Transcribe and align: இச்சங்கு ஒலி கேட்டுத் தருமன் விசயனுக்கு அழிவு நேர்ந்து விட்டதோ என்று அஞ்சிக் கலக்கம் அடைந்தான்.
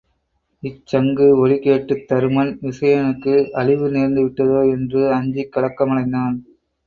இச்சங்கு 0.63 1.37
ஒலி 1.37 1.57
கேட்டுத் 1.59 2.07
தருமன் 2.09 2.49
விசயனுக்கு 2.61 3.35
அழிவு 3.53 3.89
நேர்ந்து 3.89 4.23
விட்டதோ 4.23 4.71
என்று 4.71 5.13
அஞ்சிக் 5.13 5.51
கலக்கம் 5.51 5.89
அடைந்தான். 5.89 6.35